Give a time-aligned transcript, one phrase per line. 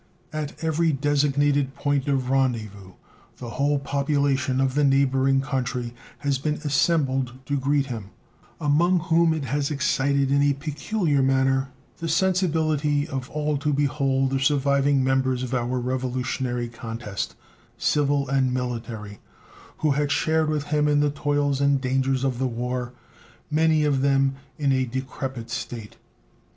[0.33, 2.93] At every designated point of rendezvous
[3.37, 5.93] the whole population of the neighboring country
[6.25, 8.05] has been assembled to greet him,
[8.59, 11.69] among whom it has excited in a peculiar manner
[11.99, 17.35] the sensibility of all to behold the surviving members of our Revolutionary contest,
[17.77, 19.19] civil and military,
[19.85, 22.91] who had shared with him in the toils and dangers of the war,
[23.51, 25.97] many of them in a decrepit state.